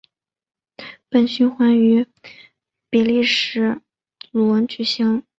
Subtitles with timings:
[1.11, 2.07] 本循环于
[2.89, 3.79] 比利时
[4.31, 5.21] 鲁汶举行。